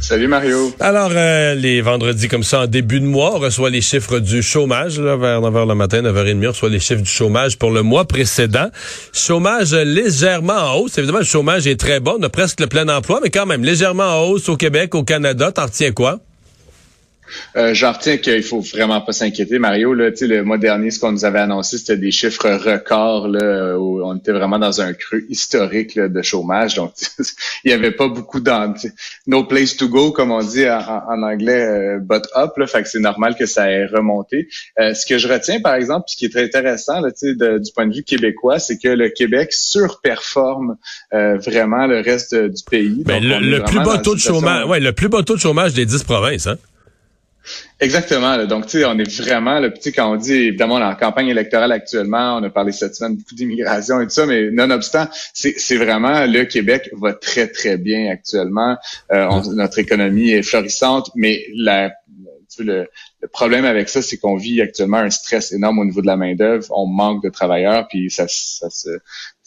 Salut 0.00 0.28
Mario. 0.28 0.72
Alors, 0.80 1.10
euh, 1.12 1.54
les 1.54 1.80
vendredis 1.80 2.28
comme 2.28 2.44
ça, 2.44 2.62
en 2.62 2.66
début 2.66 3.00
de 3.00 3.06
mois, 3.06 3.34
on 3.34 3.38
reçoit 3.40 3.68
les 3.68 3.80
chiffres 3.80 4.20
du 4.20 4.42
chômage, 4.42 4.98
là, 5.00 5.16
vers 5.16 5.40
9h 5.40 5.68
le 5.68 5.74
matin, 5.74 6.02
9h30, 6.02 6.46
on 6.46 6.48
reçoit 6.48 6.68
les 6.68 6.78
chiffres 6.78 7.02
du 7.02 7.10
chômage 7.10 7.58
pour 7.58 7.70
le 7.70 7.82
mois 7.82 8.06
précédent. 8.06 8.68
Chômage 9.12 9.74
légèrement 9.74 10.54
en 10.54 10.74
hausse. 10.76 10.96
Évidemment, 10.98 11.18
le 11.18 11.24
chômage 11.24 11.66
est 11.66 11.78
très 11.78 12.00
bas, 12.00 12.14
on 12.18 12.22
a 12.22 12.28
presque 12.28 12.60
le 12.60 12.68
plein 12.68 12.88
emploi, 12.88 13.20
mais 13.22 13.30
quand 13.30 13.46
même, 13.46 13.64
légèrement 13.64 14.04
en 14.04 14.28
hausse 14.28 14.48
au 14.48 14.56
Québec, 14.56 14.94
au 14.94 15.02
Canada. 15.02 15.50
T'en 15.52 15.64
retiens 15.66 15.92
quoi? 15.92 16.20
Euh, 17.56 17.74
J'en 17.74 17.92
retiens 17.92 18.16
qu'il 18.16 18.42
faut 18.42 18.60
vraiment 18.60 19.00
pas 19.00 19.12
s'inquiéter, 19.12 19.58
Mario. 19.58 19.94
Là, 19.94 20.10
le 20.20 20.42
mois 20.42 20.58
dernier, 20.58 20.90
ce 20.90 20.98
qu'on 20.98 21.12
nous 21.12 21.24
avait 21.24 21.40
annoncé, 21.40 21.78
c'était 21.78 21.96
des 21.96 22.10
chiffres 22.10 22.50
records. 22.50 23.28
Là, 23.28 23.78
où 23.78 24.02
on 24.04 24.16
était 24.16 24.32
vraiment 24.32 24.58
dans 24.58 24.80
un 24.80 24.92
creux 24.92 25.24
historique 25.28 25.98
de 25.98 26.22
chômage. 26.22 26.74
Donc, 26.74 26.92
il 27.64 27.70
y 27.70 27.74
avait 27.74 27.92
pas 27.92 28.08
beaucoup 28.08 28.40
d'an... 28.40 28.74
No 29.26 29.44
place 29.44 29.76
to 29.76 29.88
go, 29.88 30.12
comme 30.12 30.30
on 30.30 30.42
dit 30.42 30.68
en, 30.68 31.22
anglais, 31.22 31.62
euh, 31.62 31.98
but 32.00 32.24
up. 32.36 32.52
Là, 32.56 32.66
fait 32.66 32.82
que 32.82 32.88
c'est 32.88 33.00
normal 33.00 33.36
que 33.36 33.46
ça 33.46 33.70
ait 33.70 33.86
remonté. 33.86 34.48
Euh, 34.78 34.94
ce 34.94 35.06
que 35.06 35.18
je 35.18 35.28
retiens, 35.28 35.60
par 35.60 35.74
exemple, 35.74 36.04
ce 36.08 36.16
qui 36.16 36.26
est 36.26 36.30
très 36.30 36.44
intéressant 36.44 37.00
là, 37.00 37.10
du 37.10 37.72
point 37.72 37.86
de 37.86 37.94
vue 37.94 38.04
québécois, 38.04 38.58
c'est 38.58 38.78
que 38.78 38.88
le 38.88 39.08
Québec 39.10 39.52
surperforme 39.52 40.76
euh, 41.12 41.36
vraiment 41.38 41.86
le 41.86 42.00
reste 42.00 42.34
du 42.34 42.62
pays. 42.68 43.02
Ben, 43.04 43.22
le, 43.22 43.62
plus 43.64 43.80
bas 43.80 43.98
taux 43.98 44.14
de 44.14 44.20
chômage, 44.20 44.66
ouais, 44.66 44.80
le 44.80 44.92
plus 44.92 45.08
bas 45.08 45.22
taux 45.22 45.34
de 45.34 45.40
chômage 45.40 45.74
des 45.74 45.86
dix 45.86 46.02
provinces, 46.02 46.46
hein? 46.46 46.58
Exactement. 47.80 48.44
Donc, 48.46 48.66
tu 48.66 48.78
sais, 48.78 48.84
on 48.84 48.98
est 48.98 49.20
vraiment, 49.22 49.60
le 49.60 49.72
petit 49.72 49.92
quand 49.92 50.12
on 50.12 50.16
dit, 50.16 50.32
évidemment, 50.32 50.76
on 50.76 50.80
est 50.80 50.84
en 50.84 50.96
campagne 50.96 51.28
électorale 51.28 51.70
actuellement, 51.70 52.38
on 52.38 52.42
a 52.42 52.50
parlé 52.50 52.72
cette 52.72 52.96
semaine 52.96 53.16
beaucoup 53.16 53.36
d'immigration 53.36 54.00
et 54.00 54.04
tout 54.04 54.10
ça, 54.10 54.26
mais 54.26 54.50
nonobstant, 54.50 55.06
c'est 55.32 55.76
vraiment, 55.76 56.26
le 56.26 56.44
Québec 56.44 56.90
va 57.00 57.12
très, 57.12 57.46
très 57.46 57.76
bien 57.78 58.10
actuellement. 58.10 58.76
Euh, 59.12 59.28
notre 59.54 59.78
économie 59.78 60.30
est 60.30 60.42
florissante, 60.42 61.10
mais 61.14 61.44
la, 61.54 61.92
le, 62.58 62.88
le 63.20 63.28
problème 63.28 63.64
avec 63.64 63.88
ça, 63.88 64.00
c'est 64.00 64.16
qu'on 64.16 64.36
vit 64.36 64.60
actuellement 64.60 64.98
un 64.98 65.10
stress 65.10 65.52
énorme 65.52 65.80
au 65.80 65.84
niveau 65.84 66.00
de 66.00 66.06
la 66.06 66.16
main-d'œuvre. 66.16 66.66
On 66.70 66.86
manque 66.86 67.22
de 67.24 67.30
travailleurs, 67.30 67.88
puis 67.88 68.10
ça, 68.10 68.26
ça, 68.28 68.70
se, 68.70 68.90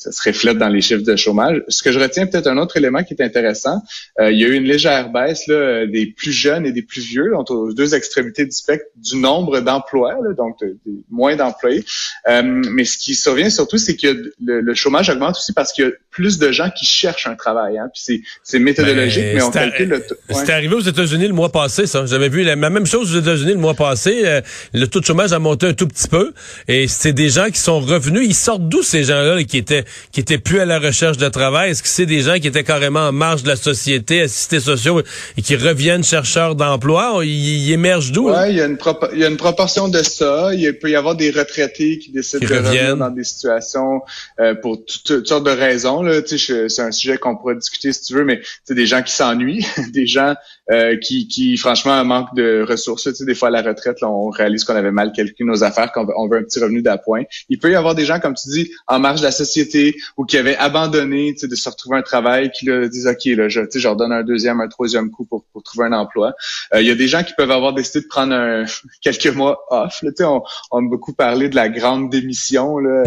ça 0.01 0.11
se 0.11 0.27
reflète 0.27 0.57
dans 0.57 0.67
les 0.67 0.81
chiffres 0.81 1.03
de 1.03 1.15
chômage. 1.15 1.63
Ce 1.69 1.83
que 1.83 1.91
je 1.91 1.99
retiens 1.99 2.25
peut-être 2.25 2.47
un 2.47 2.57
autre 2.57 2.75
élément 2.77 3.03
qui 3.03 3.13
est 3.13 3.21
intéressant, 3.21 3.81
euh, 4.19 4.31
il 4.31 4.39
y 4.39 4.43
a 4.43 4.47
eu 4.47 4.55
une 4.55 4.65
légère 4.65 5.09
baisse 5.09 5.47
là, 5.47 5.85
des 5.85 6.07
plus 6.07 6.31
jeunes 6.33 6.65
et 6.65 6.71
des 6.71 6.81
plus 6.81 7.01
vieux, 7.01 7.35
entre 7.35 7.53
aux 7.53 7.73
deux 7.73 7.95
extrémités 7.95 8.45
du 8.45 8.51
spectre, 8.51 8.85
du 8.95 9.15
nombre 9.17 9.61
d'emplois, 9.61 10.15
donc 10.35 10.57
des 10.61 11.03
moins 11.09 11.35
d'employés. 11.35 11.85
Euh, 12.27 12.41
mais 12.43 12.83
ce 12.83 12.97
qui 12.97 13.15
survient 13.15 13.49
surtout, 13.49 13.77
c'est 13.77 13.95
que 13.95 14.33
le, 14.43 14.73
chômage 14.73 15.09
augmente 15.09 15.37
aussi 15.37 15.53
parce 15.53 15.71
qu'il 15.71 15.85
y 15.85 15.87
a 15.87 15.91
plus 16.09 16.39
de 16.39 16.51
gens 16.51 16.69
qui 16.75 16.85
cherchent 16.85 17.27
un 17.27 17.35
travail. 17.35 17.77
Hein, 17.77 17.89
puis 17.93 18.23
c'est 18.43 18.59
méthodologique, 18.59 19.23
mais, 19.35 19.41
on 19.41 19.51
calcule 19.51 19.89
le 19.89 20.03
C'est 20.29 20.49
arrivé 20.49 20.75
aux 20.75 20.81
États-Unis 20.81 21.27
le 21.27 21.33
mois 21.33 21.51
passé, 21.51 21.85
ça. 21.85 22.05
J'avais 22.05 22.29
vu 22.29 22.43
la 22.43 22.55
même 22.55 22.85
chose 22.85 23.15
aux 23.15 23.19
États-Unis 23.19 23.53
le 23.53 23.59
mois 23.61 23.73
passé. 23.73 24.21
Euh, 24.25 24.41
le 24.73 24.87
taux 24.87 24.99
de 24.99 25.05
chômage 25.05 25.33
a 25.33 25.39
monté 25.39 25.67
un 25.67 25.73
tout 25.73 25.87
petit 25.87 26.07
peu, 26.07 26.33
et 26.67 26.87
c'est 26.87 27.13
des 27.13 27.29
gens 27.29 27.49
qui 27.49 27.59
sont 27.59 27.79
revenus. 27.79 28.27
Ils 28.27 28.35
sortent 28.35 28.67
d'où 28.67 28.83
ces 28.83 29.03
gens-là 29.03 29.43
qui 29.43 29.57
étaient 29.57 29.85
qui 30.11 30.19
étaient 30.19 30.37
plus 30.37 30.59
à 30.59 30.65
la 30.65 30.79
recherche 30.79 31.17
de 31.17 31.29
travail? 31.29 31.71
Est-ce 31.71 31.83
que 31.83 31.89
c'est 31.89 32.05
des 32.05 32.21
gens 32.21 32.37
qui 32.39 32.47
étaient 32.47 32.63
carrément 32.63 33.07
en 33.07 33.11
marge 33.11 33.43
de 33.43 33.47
la 33.47 33.55
société, 33.55 34.21
assistés 34.21 34.59
sociaux, 34.59 35.01
et 35.37 35.41
qui 35.41 35.55
reviennent 35.55 36.03
chercheurs 36.03 36.55
d'emploi? 36.55 37.21
Ils, 37.23 37.71
émergent 37.71 38.11
d'où? 38.11 38.29
Oui, 38.29 38.35
il 38.49 38.55
y, 38.55 38.61
a 38.61 38.65
une 38.65 38.77
il 39.13 39.19
y 39.19 39.23
a 39.23 39.27
une 39.27 39.37
proportion 39.37 39.87
de 39.87 40.01
ça. 40.03 40.53
Il 40.53 40.77
peut 40.79 40.89
y 40.89 40.95
avoir 40.95 41.15
des 41.15 41.31
retraités 41.31 41.99
qui 41.99 42.11
décident 42.11 42.45
de 42.45 42.53
revenir 42.53 42.97
dans 42.97 43.09
des 43.09 43.23
situations 43.23 44.01
euh, 44.39 44.55
pour 44.55 44.79
toutes, 44.85 45.27
sortes 45.27 45.45
de 45.45 45.51
raisons. 45.51 46.03
C'est 46.25 46.81
un 46.81 46.91
sujet 46.91 47.17
qu'on 47.17 47.37
pourrait 47.37 47.55
discuter 47.55 47.93
si 47.93 48.01
tu 48.03 48.13
veux, 48.13 48.25
mais 48.25 48.41
c'est 48.63 48.75
des 48.75 48.85
gens 48.85 49.01
qui 49.01 49.13
s'ennuient, 49.13 49.65
des 49.93 50.07
gens 50.07 50.35
euh, 50.71 50.95
qui, 50.97 51.27
qui, 51.27 51.57
franchement, 51.57 52.03
manquent 52.05 52.33
de 52.33 52.65
ressources. 52.67 53.03
Tu 53.03 53.13
sais, 53.13 53.25
des 53.25 53.35
fois, 53.35 53.49
à 53.49 53.51
la 53.51 53.61
retraite, 53.61 53.97
on 54.03 54.29
réalise 54.29 54.63
qu'on 54.63 54.75
avait 54.75 54.91
mal 54.91 55.11
calculé 55.11 55.45
nos 55.45 55.63
affaires, 55.63 55.91
qu'on 55.91 56.05
veut 56.05 56.37
un 56.37 56.43
petit 56.43 56.59
revenu 56.59 56.81
d'appoint. 56.81 57.23
Il 57.49 57.59
peut 57.59 57.71
y 57.71 57.75
avoir 57.75 57.93
des 57.93 58.05
gens, 58.05 58.19
comme 58.19 58.35
tu 58.35 58.49
dis, 58.49 58.71
en 58.87 58.99
marge 58.99 59.19
de 59.19 59.25
la 59.25 59.31
société 59.31 59.97
ou 60.15 60.25
qui 60.25 60.37
avaient 60.37 60.55
abandonné 60.55 61.33
de 61.41 61.55
se 61.55 61.69
retrouver 61.69 61.97
un 61.97 62.01
travail, 62.01 62.51
qui 62.51 62.65
là, 62.67 62.87
disent, 62.87 63.07
OK, 63.07 63.25
là, 63.25 63.49
je, 63.49 63.61
je 63.73 63.83
leur 63.83 63.97
donne 63.97 64.13
un 64.13 64.23
deuxième, 64.23 64.61
un 64.61 64.69
troisième 64.69 65.11
coup 65.11 65.25
pour, 65.25 65.43
pour 65.51 65.61
trouver 65.63 65.87
un 65.87 65.93
emploi. 65.93 66.33
Euh, 66.73 66.81
il 66.81 66.87
y 66.87 66.91
a 66.91 66.95
des 66.95 67.07
gens 67.07 67.23
qui 67.23 67.33
peuvent 67.35 67.51
avoir 67.51 67.73
décidé 67.73 68.01
de 68.01 68.07
prendre 68.07 68.33
un, 68.33 68.63
quelques 69.01 69.27
mois 69.27 69.65
off. 69.69 70.01
Là, 70.03 70.11
on, 70.21 70.41
on 70.71 70.85
a 70.85 70.89
beaucoup 70.89 71.13
parlé 71.13 71.49
de 71.49 71.55
la 71.55 71.67
grande 71.67 72.09
démission. 72.09 72.77
Là, 72.77 73.03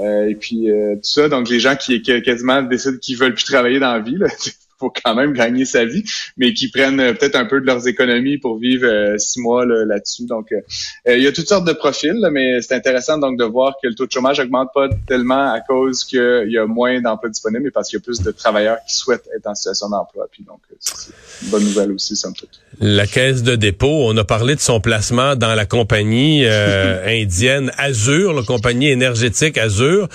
euh, 0.00 0.28
et 0.28 0.34
puis 0.34 0.66
tout 0.94 0.98
ça. 1.02 1.28
Donc, 1.28 1.48
les 1.48 1.60
gens 1.60 1.76
qui, 1.76 2.02
qui 2.02 2.20
quasiment 2.22 2.62
décident 2.62 2.98
qu'ils 3.00 3.16
veulent 3.16 3.34
plus 3.34 3.44
travailler 3.44 3.78
dans 3.78 3.92
la 3.92 4.00
vie. 4.00 4.16
Là, 4.16 4.26
faut 4.80 4.92
quand 5.04 5.14
même 5.14 5.32
gagner 5.32 5.64
sa 5.64 5.84
vie, 5.84 6.04
mais 6.36 6.52
qui 6.52 6.68
prennent 6.68 7.00
euh, 7.00 7.12
peut-être 7.14 7.36
un 7.36 7.46
peu 7.46 7.60
de 7.60 7.66
leurs 7.66 7.88
économies 7.88 8.38
pour 8.38 8.58
vivre 8.58 8.86
euh, 8.86 9.18
six 9.18 9.40
mois 9.40 9.64
là-dessus. 9.64 10.26
donc, 10.26 10.52
euh, 10.52 11.16
il 11.16 11.22
y 11.22 11.26
a 11.26 11.32
toutes 11.32 11.48
sortes 11.48 11.66
de 11.66 11.72
profils, 11.72 12.28
mais 12.30 12.60
c'est 12.60 12.74
intéressant 12.74 13.18
donc 13.18 13.38
de 13.38 13.44
voir 13.44 13.74
que 13.82 13.88
le 13.88 13.94
taux 13.94 14.06
de 14.06 14.12
chômage 14.12 14.38
augmente 14.40 14.68
pas 14.74 14.88
tellement 15.06 15.52
à 15.52 15.60
cause 15.60 16.04
qu'il 16.04 16.48
y 16.48 16.58
a 16.58 16.66
moins 16.66 17.00
d'emplois 17.00 17.30
disponibles, 17.30 17.64
mais 17.64 17.70
parce 17.70 17.88
qu'il 17.88 17.98
y 17.98 18.02
a 18.02 18.04
plus 18.04 18.20
de 18.20 18.30
travailleurs 18.30 18.78
qui 18.86 18.94
souhaitent 18.94 19.28
être 19.34 19.46
en 19.46 19.54
situation 19.54 19.88
d'emploi. 19.88 20.26
Puis 20.30 20.44
donc, 20.44 20.60
c'est 20.78 21.12
une 21.42 21.48
bonne 21.48 21.64
nouvelle 21.64 21.92
aussi, 21.92 22.16
somme 22.16 22.34
toute. 22.34 22.60
La 22.78 23.06
caisse 23.06 23.42
de 23.42 23.56
dépôt, 23.56 24.04
on 24.04 24.16
a 24.16 24.24
parlé 24.24 24.54
de 24.54 24.60
son 24.60 24.80
placement 24.80 25.36
dans 25.36 25.54
la 25.54 25.64
compagnie 25.64 26.44
indienne 27.06 27.70
Azure, 27.78 28.34
la 28.34 28.42
compagnie 28.42 28.90
énergétique 28.90 29.56
Azure, 29.56 30.08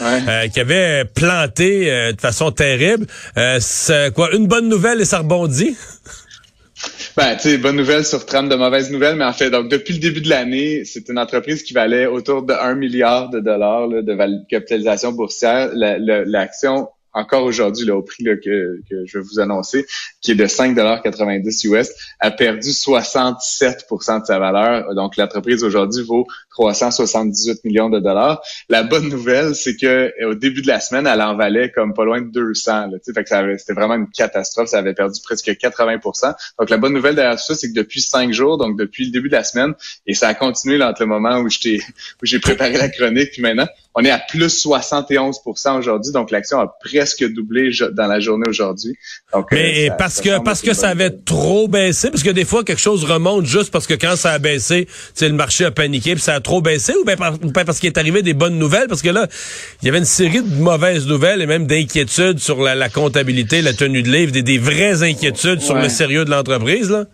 qui 0.53 0.59
avait 0.59 1.05
planté 1.05 1.85
de 2.13 2.21
façon 2.21 2.51
terrible. 2.51 3.07
c'est 3.59 4.13
quoi 4.13 4.31
une 4.35 4.47
bonne 4.51 4.67
nouvelle 4.67 4.99
et 4.99 5.05
ça 5.05 5.19
rebondit? 5.19 5.77
Ben, 7.15 7.35
tu 7.35 7.57
bonne 7.57 7.75
nouvelle 7.75 8.03
sur 8.03 8.25
trame 8.25 8.49
de 8.49 8.55
mauvaises 8.55 8.89
nouvelles, 8.89 9.15
mais 9.15 9.25
en 9.25 9.33
fait, 9.33 9.51
donc 9.51 9.67
depuis 9.67 9.93
le 9.93 9.99
début 9.99 10.21
de 10.21 10.29
l'année, 10.29 10.83
c'est 10.85 11.09
une 11.09 11.19
entreprise 11.19 11.61
qui 11.61 11.73
valait 11.73 12.07
autour 12.07 12.41
de 12.41 12.53
1 12.53 12.73
milliard 12.75 13.29
de 13.29 13.39
dollars 13.39 13.89
de 13.89 14.47
capitalisation 14.49 15.11
boursière. 15.11 15.69
L'action 15.73 16.87
encore 17.13 17.43
aujourd'hui, 17.43 17.89
au 17.91 18.01
prix 18.01 18.23
que, 18.23 18.79
que, 18.89 19.05
je 19.05 19.17
vais 19.17 19.23
vous 19.23 19.39
annoncer, 19.39 19.85
qui 20.21 20.31
est 20.31 20.35
de 20.35 20.45
5,90 20.45 21.67
US, 21.67 21.89
a 22.19 22.31
perdu 22.31 22.69
67% 22.69 24.21
de 24.21 24.25
sa 24.25 24.39
valeur. 24.39 24.95
Donc, 24.95 25.17
l'entreprise 25.17 25.63
aujourd'hui 25.63 26.03
vaut 26.03 26.25
378 26.51 27.63
millions 27.63 27.89
de 27.89 27.99
dollars. 27.99 28.41
La 28.69 28.83
bonne 28.83 29.09
nouvelle, 29.09 29.55
c'est 29.55 29.75
que 29.75 30.11
au 30.25 30.35
début 30.35 30.61
de 30.61 30.67
la 30.67 30.79
semaine, 30.79 31.07
elle 31.07 31.21
en 31.21 31.35
valait 31.35 31.71
comme 31.71 31.93
pas 31.93 32.05
loin 32.05 32.21
de 32.21 32.29
200. 32.29 32.87
Là, 32.87 32.97
fait 33.03 33.23
que 33.23 33.57
c'était 33.57 33.73
vraiment 33.73 33.95
une 33.95 34.09
catastrophe. 34.09 34.69
Ça 34.69 34.79
avait 34.79 34.93
perdu 34.93 35.19
presque 35.23 35.55
80 35.57 35.97
Donc, 36.59 36.69
la 36.69 36.77
bonne 36.77 36.93
nouvelle 36.93 37.15
derrière 37.15 37.35
tout 37.35 37.43
ça, 37.43 37.55
c'est 37.55 37.69
que 37.69 37.73
depuis 37.73 38.01
cinq 38.01 38.33
jours, 38.33 38.57
donc 38.57 38.77
depuis 38.77 39.05
le 39.05 39.11
début 39.11 39.29
de 39.29 39.35
la 39.35 39.43
semaine, 39.43 39.73
et 40.05 40.13
ça 40.13 40.27
a 40.27 40.33
continué 40.33 40.77
là, 40.77 40.89
entre 40.89 41.01
le 41.01 41.07
moment 41.07 41.39
où 41.39 41.47
j'ai 42.23 42.39
préparé 42.39 42.77
la 42.77 42.89
chronique, 42.89 43.31
puis 43.31 43.41
maintenant, 43.41 43.67
on 43.95 44.03
est 44.03 44.11
à 44.11 44.19
plus 44.19 44.49
71 44.49 45.39
aujourd'hui. 45.77 46.13
Donc, 46.13 46.31
l'action 46.31 46.59
a 46.59 46.67
presque 46.83 47.23
doublé 47.33 47.71
dans 47.93 48.07
la 48.07 48.19
journée 48.19 48.47
aujourd'hui. 48.47 48.95
Mais 49.51 49.89
euh, 49.89 49.93
parce 49.97 50.21
que 50.21 50.41
parce 50.43 50.61
que 50.61 50.73
ça 50.73 50.89
avait 50.89 51.11
trop 51.11 51.67
baissé, 51.67 52.09
parce 52.09 52.23
que 52.23 52.29
des 52.29 52.45
fois, 52.45 52.63
quelque 52.63 52.81
chose 52.81 53.03
remonte 53.03 53.45
juste 53.45 53.71
parce 53.71 53.87
que 53.87 53.93
quand 53.93 54.15
ça 54.15 54.31
a 54.31 54.39
baissé, 54.39 54.87
le 55.19 55.33
marché 55.33 55.65
a 55.65 55.71
paniqué, 55.71 56.13
puis 56.13 56.21
ça 56.21 56.35
a 56.35 56.40
trop 56.41 56.61
baissé, 56.61 56.93
ou 56.95 57.05
bien 57.05 57.15
parce 57.65 57.79
qu'il 57.79 57.87
est 57.87 57.97
arrivé 57.97 58.21
des 58.21 58.33
bonnes 58.33 58.57
nouvelles, 58.57 58.87
parce 58.87 59.01
que 59.01 59.09
là, 59.09 59.27
il 59.81 59.85
y 59.85 59.89
avait 59.89 59.99
une 59.99 60.05
série 60.05 60.41
de 60.41 60.55
mauvaises 60.55 61.07
nouvelles 61.07 61.41
et 61.41 61.45
même 61.45 61.67
d'inquiétudes 61.67 62.39
sur 62.39 62.61
la, 62.61 62.89
comptabilité, 62.89 63.61
la 63.61 63.73
tenue 63.73 64.03
de 64.03 64.09
livre, 64.09 64.31
des, 64.31 64.57
vraies 64.57 65.03
inquiétudes 65.03 65.61
sur 65.61 65.75
le 65.75 65.89
sérieux 65.89 66.25
de 66.25 66.31
l'entreprise, 66.31 66.89
là. 66.89 67.05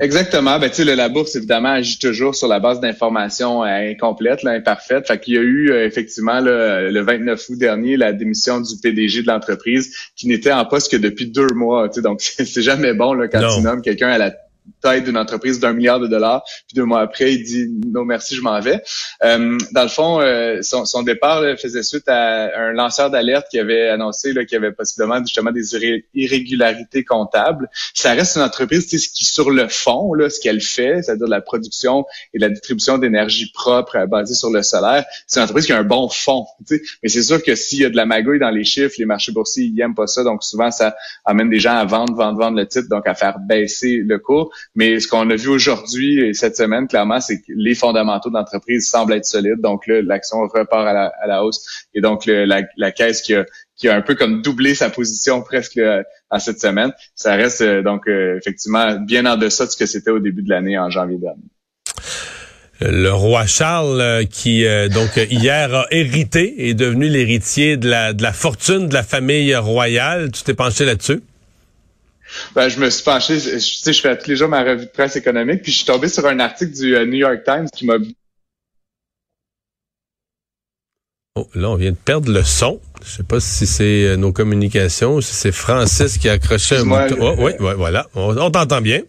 Exactement. 0.00 0.60
Ben, 0.60 0.70
tu 0.70 0.84
sais, 0.84 0.84
la 0.84 1.08
bourse, 1.08 1.34
évidemment, 1.34 1.70
agit 1.70 1.98
toujours 1.98 2.36
sur 2.36 2.46
la 2.46 2.60
base 2.60 2.78
d'informations 2.78 3.64
euh, 3.64 3.90
incomplètes, 3.90 4.44
là, 4.44 4.52
imparfaites. 4.52 5.08
Fait 5.08 5.18
qu'il 5.18 5.34
y 5.34 5.38
a 5.38 5.40
eu, 5.40 5.72
euh, 5.72 5.86
effectivement, 5.86 6.38
le 6.40 7.00
29 7.00 7.48
août 7.48 7.58
dernier, 7.58 7.96
la 7.96 8.12
démission 8.12 8.60
du 8.60 8.76
PDG 8.80 9.22
de 9.22 9.26
l'entreprise 9.26 9.92
qui 10.14 10.28
n'était 10.28 10.52
en 10.52 10.64
poste 10.66 10.92
que 10.92 10.96
depuis 10.96 11.26
deux 11.26 11.48
mois. 11.52 11.88
Tu 11.88 11.96
sais, 11.96 12.02
donc, 12.02 12.20
c'est 12.22 12.62
jamais 12.62 12.94
bon 12.94 13.12
là, 13.12 13.26
quand 13.26 13.56
tu 13.56 13.60
nommes 13.60 13.82
quelqu'un 13.82 14.10
à 14.10 14.18
la 14.18 14.32
taille 14.80 15.02
d'une 15.02 15.16
entreprise 15.16 15.60
d'un 15.60 15.72
milliard 15.72 16.00
de 16.00 16.06
dollars. 16.06 16.42
Puis 16.44 16.74
deux 16.74 16.84
mois 16.84 17.00
après, 17.00 17.34
il 17.34 17.42
dit 17.42 17.68
non 17.86 18.04
merci, 18.04 18.34
je 18.34 18.42
m'en 18.42 18.60
vais. 18.60 18.82
Euh, 19.24 19.58
dans 19.72 19.82
le 19.82 19.88
fond, 19.88 20.20
euh, 20.20 20.58
son, 20.62 20.84
son, 20.84 21.02
départ 21.02 21.42
faisait 21.58 21.82
suite 21.82 22.08
à 22.08 22.50
un 22.56 22.72
lanceur 22.72 23.10
d'alerte 23.10 23.46
qui 23.50 23.58
avait 23.58 23.88
annoncé 23.88 24.34
qu'il 24.46 24.52
y 24.52 24.56
avait 24.56 24.72
possiblement 24.72 25.20
justement 25.20 25.52
des 25.52 25.74
irrégularités 26.14 27.04
comptables. 27.04 27.68
Ça 27.94 28.12
reste 28.12 28.36
une 28.36 28.42
entreprise 28.42 28.86
qui, 28.86 28.98
sur 28.98 29.50
le 29.50 29.68
fond, 29.68 30.14
là, 30.14 30.30
ce 30.30 30.40
qu'elle 30.40 30.60
fait, 30.60 31.02
c'est-à-dire 31.02 31.26
la 31.26 31.40
production 31.40 32.04
et 32.34 32.38
la 32.38 32.48
distribution 32.48 32.98
d'énergie 32.98 33.50
propre 33.52 33.96
euh, 33.96 34.06
basée 34.06 34.34
sur 34.34 34.50
le 34.50 34.62
solaire, 34.62 35.04
c'est 35.26 35.40
une 35.40 35.44
entreprise 35.44 35.66
qui 35.66 35.72
a 35.72 35.78
un 35.78 35.84
bon 35.84 36.08
fond. 36.08 36.46
Mais 36.70 37.08
c'est 37.08 37.22
sûr 37.22 37.42
que 37.42 37.54
s'il 37.54 37.80
y 37.80 37.84
a 37.84 37.90
de 37.90 37.96
la 37.96 38.06
magouille 38.06 38.38
dans 38.38 38.50
les 38.50 38.64
chiffres, 38.64 38.94
les 38.98 39.04
marchés 39.04 39.32
boursiers, 39.32 39.64
ils 39.64 39.74
n'aiment 39.74 39.94
pas 39.94 40.06
ça. 40.06 40.24
Donc 40.24 40.42
souvent, 40.44 40.70
ça 40.70 40.96
amène 41.24 41.50
des 41.50 41.60
gens 41.60 41.76
à 41.76 41.84
vendre, 41.84 42.14
vendre, 42.14 42.38
vendre 42.38 42.56
le 42.56 42.66
titre, 42.66 42.88
donc 42.88 43.06
à 43.06 43.14
faire 43.14 43.38
baisser 43.38 44.02
le 44.04 44.18
cours. 44.18 44.52
Mais 44.74 45.00
ce 45.00 45.08
qu'on 45.08 45.28
a 45.30 45.36
vu 45.36 45.48
aujourd'hui 45.48 46.20
et 46.20 46.34
cette 46.34 46.56
semaine, 46.56 46.86
clairement, 46.86 47.20
c'est 47.20 47.38
que 47.38 47.52
les 47.56 47.74
fondamentaux 47.74 48.28
de 48.28 48.34
l'entreprise 48.34 48.88
semblent 48.88 49.14
être 49.14 49.24
solides. 49.24 49.60
Donc 49.60 49.86
là, 49.86 50.02
l'action 50.02 50.38
repart 50.40 50.86
à 50.86 51.26
la, 51.26 51.44
hausse. 51.44 51.86
Et 51.94 52.00
donc, 52.00 52.26
la, 52.26 52.92
caisse 52.92 53.22
qui 53.22 53.34
a, 53.34 53.44
qui 53.76 53.88
a 53.88 53.94
un 53.94 54.02
peu 54.02 54.14
comme 54.14 54.42
doublé 54.42 54.74
sa 54.74 54.90
position 54.90 55.42
presque 55.42 55.80
à 56.30 56.38
cette 56.38 56.60
semaine, 56.60 56.92
ça 57.14 57.34
reste 57.34 57.62
euh, 57.62 57.82
donc 57.82 58.06
euh, 58.06 58.36
effectivement 58.36 58.96
bien 58.96 59.24
en 59.26 59.36
deçà 59.36 59.66
de 59.66 59.70
ce 59.70 59.76
que 59.76 59.86
c'était 59.86 60.10
au 60.10 60.18
début 60.18 60.42
de 60.42 60.50
l'année 60.50 60.78
en 60.78 60.90
janvier 60.90 61.18
dernier. 61.18 61.42
Le 62.80 63.10
roi 63.10 63.46
Charles, 63.46 64.00
euh, 64.00 64.24
qui 64.24 64.64
donc 64.92 65.16
hier 65.16 65.74
a 65.74 65.86
hérité, 65.90 66.68
est 66.68 66.74
devenu 66.74 67.08
l'héritier 67.08 67.76
de 67.76 67.88
la, 67.88 68.12
de 68.12 68.22
la 68.22 68.32
fortune 68.32 68.88
de 68.88 68.94
la 68.94 69.02
famille 69.02 69.54
royale. 69.56 70.30
Tu 70.30 70.42
t'es 70.42 70.54
penché 70.54 70.84
là-dessus? 70.84 71.20
Ben, 72.54 72.68
je 72.68 72.78
me 72.80 72.90
suis 72.90 73.04
penché, 73.04 73.38
je, 73.38 73.58
sais, 73.58 73.92
je 73.92 74.00
fais 74.00 74.16
tous 74.16 74.28
les 74.28 74.36
jours 74.36 74.48
ma 74.48 74.62
revue 74.62 74.86
de 74.86 74.90
presse 74.90 75.16
économique, 75.16 75.62
puis 75.62 75.72
je 75.72 75.78
suis 75.78 75.86
tombé 75.86 76.08
sur 76.08 76.26
un 76.26 76.38
article 76.40 76.72
du 76.72 76.96
euh, 76.96 77.04
New 77.06 77.18
York 77.18 77.42
Times 77.44 77.68
qui 77.74 77.86
m'a... 77.86 77.94
Oh, 81.36 81.48
là, 81.54 81.70
on 81.70 81.76
vient 81.76 81.92
de 81.92 81.96
perdre 81.96 82.32
le 82.32 82.42
son. 82.42 82.80
Je 83.04 83.10
sais 83.10 83.22
pas 83.22 83.38
si 83.38 83.66
c'est 83.66 84.04
euh, 84.04 84.16
nos 84.16 84.32
communications 84.32 85.16
ou 85.16 85.20
si 85.20 85.34
c'est 85.34 85.52
Francis 85.52 86.18
qui 86.18 86.28
a 86.28 86.32
accroché 86.32 86.76
un 86.76 86.84
bouton. 86.84 87.16
Oh, 87.20 87.34
oui, 87.38 87.52
voilà. 87.58 88.08
On, 88.14 88.50
t'entend 88.50 88.80
bien. 88.80 89.02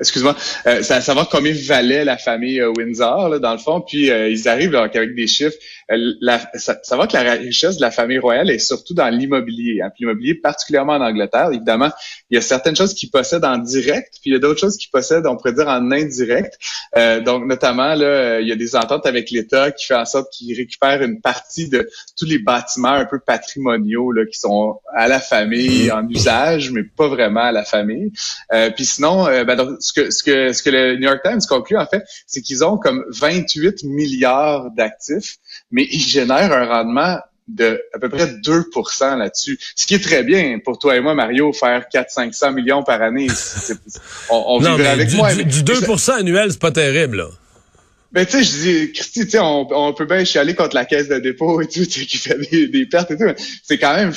Excuse-moi. 0.00 0.34
Euh, 0.66 0.80
à 0.80 1.00
savoir 1.00 1.28
combien 1.28 1.52
valait 1.66 2.04
la 2.04 2.16
famille 2.16 2.62
Windsor, 2.62 3.28
là, 3.28 3.38
dans 3.38 3.52
le 3.52 3.58
fond? 3.58 3.80
Puis 3.80 4.06
ils 4.06 4.48
arrivent 4.48 4.74
avec 4.74 5.14
des 5.14 5.26
chiffres 5.26 5.56
la, 5.96 6.40
ça, 6.54 6.96
va 6.96 7.06
que 7.06 7.14
la 7.14 7.32
richesse 7.34 7.76
de 7.76 7.80
la 7.80 7.90
famille 7.90 8.18
royale 8.18 8.50
est 8.50 8.58
surtout 8.58 8.94
dans 8.94 9.08
l'immobilier. 9.08 9.80
Hein. 9.82 9.90
l'immobilier, 9.98 10.34
particulièrement 10.34 10.94
en 10.94 11.00
Angleterre, 11.00 11.50
évidemment, 11.52 11.90
il 12.30 12.36
y 12.36 12.38
a 12.38 12.40
certaines 12.40 12.76
choses 12.76 12.94
qu'ils 12.94 13.10
possèdent 13.10 13.44
en 13.44 13.58
direct, 13.58 14.14
puis 14.20 14.30
il 14.30 14.32
y 14.32 14.36
a 14.36 14.38
d'autres 14.38 14.60
choses 14.60 14.76
qu'ils 14.76 14.90
possèdent, 14.90 15.26
on 15.26 15.36
pourrait 15.36 15.52
dire, 15.52 15.66
en 15.66 15.90
indirect. 15.90 16.58
Euh, 16.96 17.20
donc, 17.20 17.46
notamment, 17.46 17.94
là, 17.94 18.40
il 18.40 18.48
y 18.48 18.52
a 18.52 18.56
des 18.56 18.76
ententes 18.76 19.06
avec 19.06 19.30
l'État 19.30 19.72
qui 19.72 19.86
fait 19.86 19.94
en 19.94 20.04
sorte 20.04 20.32
qu'ils 20.32 20.56
récupèrent 20.56 21.02
une 21.02 21.20
partie 21.20 21.68
de 21.68 21.88
tous 22.16 22.26
les 22.26 22.38
bâtiments 22.38 22.88
un 22.90 23.06
peu 23.06 23.18
patrimoniaux 23.18 24.12
là, 24.12 24.24
qui 24.26 24.38
sont 24.38 24.80
à 24.94 25.08
la 25.08 25.18
famille 25.18 25.90
en 25.90 26.08
usage, 26.08 26.70
mais 26.70 26.84
pas 26.84 27.08
vraiment 27.08 27.42
à 27.42 27.52
la 27.52 27.64
famille. 27.64 28.12
Euh, 28.52 28.70
puis 28.70 28.84
sinon, 28.84 29.26
euh, 29.26 29.44
ben, 29.44 29.56
donc, 29.56 29.80
ce 29.90 30.00
que 30.00 30.10
ce 30.10 30.22
que 30.22 30.52
ce 30.52 30.62
que 30.62 30.70
le 30.70 30.96
New 30.96 31.08
York 31.08 31.20
Times 31.24 31.40
conclut 31.48 31.76
en 31.76 31.86
fait, 31.86 32.04
c'est 32.26 32.42
qu'ils 32.42 32.64
ont 32.64 32.76
comme 32.78 33.04
28 33.08 33.84
milliards 33.84 34.70
d'actifs, 34.70 35.36
mais 35.70 35.86
ils 35.90 36.00
génèrent 36.00 36.52
un 36.52 36.66
rendement 36.66 37.18
de 37.48 37.82
à 37.92 37.98
peu 37.98 38.08
près 38.08 38.26
2% 38.26 39.18
là-dessus. 39.18 39.58
Ce 39.74 39.86
qui 39.86 39.94
est 39.94 40.02
très 40.04 40.22
bien 40.22 40.58
pour 40.64 40.78
toi 40.78 40.96
et 40.96 41.00
moi, 41.00 41.14
Mario, 41.14 41.52
faire 41.52 41.86
400-500 41.92 42.54
millions 42.54 42.84
par 42.84 43.02
année. 43.02 43.26
on, 44.30 44.44
on 44.46 44.58
vivrait 44.58 44.86
avec 44.86 45.12
moi. 45.14 45.34
Du, 45.34 45.44
du 45.44 45.72
2% 45.72 46.12
annuel, 46.12 46.52
c'est 46.52 46.60
pas 46.60 46.70
terrible, 46.70 47.16
là. 47.18 47.28
Ben, 48.12 48.26
tu 48.26 48.32
sais, 48.32 48.42
je 48.42 48.50
dis, 48.50 48.92
Christy, 48.92 49.24
tu 49.24 49.30
sais, 49.30 49.38
on, 49.38 49.68
on, 49.70 49.94
peut 49.94 50.04
bien 50.04 50.24
chialer 50.24 50.56
contre 50.56 50.74
la 50.74 50.84
caisse 50.84 51.06
de 51.06 51.18
dépôt 51.18 51.60
et 51.60 51.68
tout, 51.68 51.80
qui 51.88 52.18
fait 52.18 52.38
des, 52.66 52.86
pertes 52.86 53.12
et 53.12 53.16
tout. 53.16 53.24
C'est 53.62 53.78
quand 53.78 53.94
même 53.94 54.12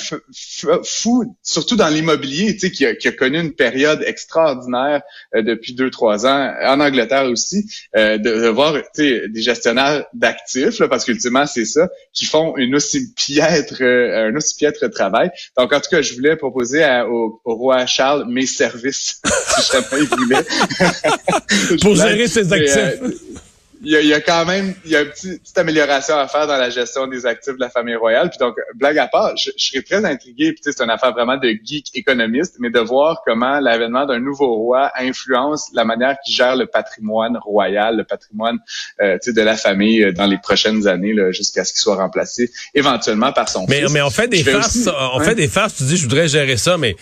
fou, 0.84 1.38
surtout 1.44 1.75
dans 1.75 1.90
l'immobilier, 1.90 2.54
tu 2.54 2.60
sais, 2.62 2.72
qui 2.72 2.88
a, 2.88 2.95
qui 2.95 3.07
a, 3.07 3.12
connu 3.12 3.40
une 3.40 3.54
période 3.54 4.04
extraordinaire 4.04 5.04
euh, 5.36 5.44
depuis 5.44 5.74
deux, 5.74 5.92
trois 5.92 6.25
ans, 6.25 6.54
en 6.63 6.80
Angleterre 6.80 7.25
aussi, 7.25 7.69
euh, 7.95 8.18
de, 8.18 8.48
voir, 8.48 8.74
tu 8.74 8.81
sais, 8.94 9.30
des 9.30 9.42
gestionnaires 9.44 10.06
d'actifs, 10.13 10.81
parce 10.89 11.06
qu'ultimement, 11.06 11.46
c'est 11.46 11.66
ça, 11.66 11.88
qui 12.13 12.25
font 12.25 12.57
une 12.57 12.75
aussi 12.75 13.13
piètre, 13.13 13.75
euh, 13.81 14.30
un 14.30 14.36
aussi 14.36 14.56
piètre 14.56 14.89
travail. 14.89 15.30
Donc, 15.56 15.72
en 15.72 15.80
tout 15.80 15.92
cas, 15.92 16.01
je 16.01 16.16
voulais 16.16 16.36
proposer 16.36 16.84
au, 17.07 17.39
roi 17.46 17.86
Charles 17.86 18.25
mes 18.28 18.48
services, 18.48 19.22
si 19.60 19.72
jamais 19.72 20.04
il 20.04 20.07
voulait. 20.07 21.78
Pour 21.80 21.96
gérer 21.96 22.28
ses 22.28 22.51
actifs 22.51 23.43
il 23.83 24.07
y, 24.07 24.13
a, 24.13 24.21
quand 24.21 24.45
même 24.45 24.74
il 24.85 24.91
y 24.91 24.95
a 24.95 25.01
une 25.01 25.09
petite, 25.09 25.57
amélioration 25.57 26.18
à 26.18 26.27
faire 26.27 26.47
dans 26.47 26.57
la 26.57 26.69
gestion 26.69 27.07
des 27.07 27.25
actifs 27.25 27.56
de 27.56 27.59
la 27.59 27.69
famille 27.69 27.95
royale. 27.95 28.30
Puis 28.30 28.39
donc, 28.39 28.56
blague 28.75 28.97
à 28.97 29.07
part, 29.07 29.35
je, 29.35 29.51
serais 29.57 29.81
très 29.81 30.06
intrigué, 30.06 30.53
puis 30.53 30.62
c'est 30.63 30.81
une 30.81 30.89
affaire 30.89 31.12
vraiment 31.12 31.38
de 31.38 31.50
geek 31.63 31.89
économiste, 31.94 32.56
mais 32.59 32.69
de 32.69 32.80
voir 32.80 33.21
comment 33.25 33.59
l'avènement 33.59 34.06
d'un 34.06 34.19
nouveau 34.19 34.56
roi 34.56 34.91
influence 34.97 35.69
la 35.74 35.83
manière 35.83 36.15
qu'il 36.24 36.33
gère 36.33 36.56
le 36.56 36.65
patrimoine 36.65 37.38
royal, 37.38 37.97
le 37.97 38.06
patrimoine 38.06 38.57
euh, 39.01 39.18
de 39.25 39.41
la 39.41 39.57
famille 39.57 40.03
euh, 40.03 40.12
dans 40.13 40.27
les 40.27 40.38
prochaines 40.38 40.88
années, 40.88 41.13
jusqu'à 41.31 41.65
ce 41.65 41.74
qu'il 41.74 41.81
soit 41.81 41.95
remplacé 41.95 42.51
éventuellement 42.74 43.33
par 43.33 43.50
son 43.50 43.65
mais, 43.68 43.81
fils. 43.81 43.91
Mais 43.91 44.01
on 44.01 44.09
fait 44.09 44.29
des 44.29 44.44
farces, 44.44 44.89
on 45.13 45.19
fait 45.19 45.36
des 45.36 45.47
farces, 45.47 45.75
tu 45.75 45.83
dis 45.83 45.97
je 45.97 46.03
voudrais 46.03 46.27
gérer 46.27 46.57
ça, 46.57 46.77
mais 46.77 46.95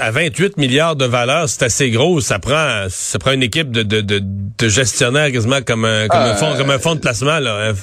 à 0.00 0.10
28 0.10 0.56
milliards 0.56 0.96
de 0.96 1.04
valeur, 1.04 1.48
c'est 1.48 1.64
assez 1.64 1.90
gros. 1.90 2.20
Ça 2.20 2.38
prend, 2.38 2.86
ça 2.88 3.18
prend 3.18 3.32
une 3.32 3.42
équipe 3.42 3.70
de, 3.70 3.82
de, 3.82 4.00
de, 4.00 4.20
de 4.22 4.68
gestionnaires 4.68 5.30
quasiment 5.30 5.62
comme 5.62 5.84
un, 5.84 6.08
comme, 6.08 6.20
un 6.20 6.34
fonds, 6.34 6.56
comme 6.56 6.70
un 6.70 6.78
fonds 6.78 6.94
de 6.94 7.00
placement. 7.00 7.38
Là. 7.38 7.70
Hein. 7.70 7.74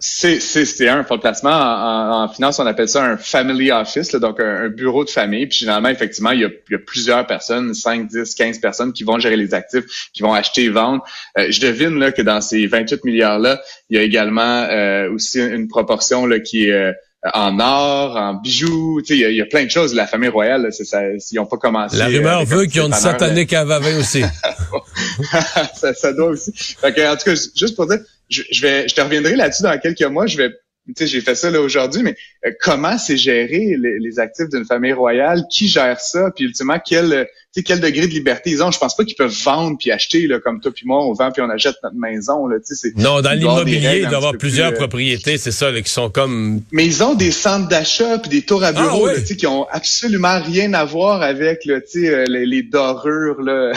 C'est, 0.00 0.38
c'est, 0.40 0.88
un 0.88 1.02
fonds 1.02 1.16
de 1.16 1.20
placement. 1.20 1.50
En, 1.50 2.24
en, 2.24 2.28
finance, 2.28 2.58
on 2.58 2.66
appelle 2.66 2.88
ça 2.88 3.04
un 3.04 3.16
family 3.16 3.72
office, 3.72 4.12
donc 4.14 4.40
un, 4.40 4.68
bureau 4.68 5.04
de 5.04 5.10
famille. 5.10 5.46
Puis 5.46 5.58
généralement, 5.58 5.88
effectivement, 5.88 6.30
il 6.30 6.40
y, 6.40 6.44
a, 6.44 6.48
il 6.48 6.72
y, 6.72 6.74
a, 6.74 6.78
plusieurs 6.78 7.26
personnes, 7.26 7.74
5, 7.74 8.06
10, 8.08 8.34
15 8.34 8.58
personnes 8.58 8.92
qui 8.92 9.04
vont 9.04 9.18
gérer 9.18 9.36
les 9.36 9.54
actifs, 9.54 10.10
qui 10.12 10.22
vont 10.22 10.34
acheter 10.34 10.64
et 10.64 10.68
vendre. 10.68 11.04
Euh, 11.36 11.46
je 11.50 11.60
devine 11.60 11.98
là, 11.98 12.12
que 12.12 12.22
dans 12.22 12.40
ces 12.40 12.66
28 12.66 13.04
milliards-là, 13.04 13.60
il 13.90 13.96
y 13.96 14.00
a 14.00 14.02
également 14.02 14.66
euh, 14.70 15.10
aussi 15.10 15.40
une 15.40 15.68
proportion 15.68 16.26
là, 16.26 16.38
qui 16.38 16.66
est 16.66 16.72
euh, 16.72 16.92
en 17.34 17.58
or, 17.58 18.16
en 18.16 18.34
bijoux, 18.34 19.00
tu 19.02 19.18
sais, 19.18 19.30
il 19.30 19.36
y, 19.36 19.40
a 19.40 19.46
plein 19.46 19.64
de 19.64 19.70
choses. 19.70 19.94
La 19.94 20.06
famille 20.06 20.28
royale, 20.28 20.68
c'est 20.70 20.84
ça, 20.84 21.02
ils 21.02 21.34
n'ont 21.34 21.46
pas 21.46 21.56
commencé. 21.56 21.96
La 21.96 22.06
rumeur 22.06 22.44
veut 22.44 22.66
qu'ils 22.66 22.82
ont 22.82 22.86
une 22.86 22.92
satanique 22.92 23.52
à 23.52 23.64
Vavin 23.64 23.98
aussi. 23.98 24.22
ça, 25.74 25.94
ça, 25.94 26.12
doit 26.12 26.28
aussi. 26.28 26.52
Fait 26.52 26.94
que, 26.94 27.12
en 27.12 27.16
tout 27.16 27.24
cas, 27.24 27.34
juste 27.34 27.74
pour 27.74 27.88
dire, 27.88 27.98
je, 28.28 28.42
je 28.52 28.62
vais, 28.62 28.88
je 28.88 28.94
te 28.94 29.00
reviendrai 29.00 29.34
là-dessus 29.34 29.64
dans 29.64 29.76
quelques 29.78 30.02
mois. 30.02 30.26
Je 30.26 30.36
vais 30.36 30.50
tu 30.88 30.94
sais, 30.96 31.06
j'ai 31.06 31.20
fait 31.20 31.34
ça 31.34 31.50
là 31.50 31.60
aujourd'hui, 31.60 32.02
mais 32.02 32.16
euh, 32.46 32.52
comment 32.60 32.96
c'est 32.96 33.18
géré 33.18 33.76
les, 33.78 34.18
actifs 34.18 34.48
d'une 34.48 34.64
famille 34.64 34.94
royale? 34.94 35.42
Qui 35.50 35.68
gère 35.68 36.00
ça? 36.00 36.30
Puis 36.34 36.46
ultimement, 36.46 36.78
quel, 36.84 37.28
quel 37.62 37.80
degré 37.80 38.06
de 38.06 38.12
liberté 38.12 38.50
ils 38.50 38.62
ont? 38.62 38.70
Je 38.70 38.78
pense 38.78 38.96
pas 38.96 39.04
qu'ils 39.04 39.16
peuvent 39.16 39.36
vendre 39.44 39.76
puis 39.78 39.90
acheter 39.90 40.26
là, 40.26 40.38
comme 40.40 40.60
toi 40.60 40.72
puis 40.74 40.86
moi, 40.86 41.04
on 41.04 41.12
vend 41.12 41.30
puis 41.30 41.42
on 41.42 41.50
achète 41.50 41.76
notre 41.82 41.96
maison. 41.96 42.46
Là, 42.46 42.56
non, 42.96 43.20
dans 43.20 43.32
l'immobilier, 43.32 43.98
il 43.98 44.02
doit 44.02 44.12
y 44.12 44.14
avoir 44.16 44.36
plusieurs 44.36 44.72
euh, 44.72 44.76
propriétés, 44.76 45.38
c'est 45.38 45.50
ça, 45.50 45.70
là, 45.70 45.80
qui 45.80 45.90
sont 45.90 46.10
comme... 46.10 46.62
Mais 46.72 46.86
ils 46.86 47.02
ont 47.02 47.14
des 47.14 47.30
centres 47.30 47.68
d'achat 47.68 48.18
puis 48.18 48.30
des 48.30 48.42
tours 48.42 48.64
à 48.64 48.72
bureau 48.72 49.08
ah, 49.08 49.20
qui 49.20 49.46
ont 49.46 49.66
absolument 49.70 50.40
rien 50.40 50.72
à 50.74 50.84
voir 50.84 51.22
avec 51.22 51.64
là, 51.64 51.78
euh, 51.96 52.24
les, 52.28 52.46
les 52.46 52.62
dorures 52.62 53.40
là, 53.42 53.72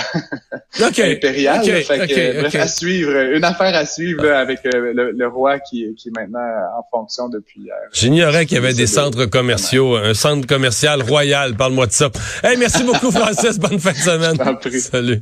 impériales. 0.79 1.63
fait 1.63 2.07
que, 2.07 2.57
à 2.57 2.67
suivre, 2.67 3.11
une 3.33 3.43
affaire 3.43 3.75
à 3.75 3.85
suivre 3.85 4.25
avec 4.25 4.59
le, 4.63 5.11
le, 5.11 5.27
roi 5.27 5.59
qui, 5.59 5.85
qui 5.97 6.09
est 6.09 6.11
maintenant 6.15 6.39
en 6.77 6.83
fond 6.91 7.29
depuis 7.29 7.61
hier. 7.61 7.75
J'ignorais 7.93 8.45
qu'il 8.45 8.55
y 8.55 8.57
avait 8.57 8.73
des 8.73 8.87
centres 8.87 9.25
commerciaux, 9.25 9.95
un 9.95 10.13
centre 10.13 10.47
commercial 10.47 11.01
royal. 11.01 11.55
Parle-moi 11.55 11.87
de 11.87 11.91
ça. 11.91 12.09
Hey, 12.43 12.57
merci 12.57 12.83
beaucoup, 12.83 13.11
Francis. 13.11 13.57
Bonne 13.71 13.79
fin 13.79 13.91
de 13.93 13.97
semaine. 13.97 14.37
Salut. 14.79 15.21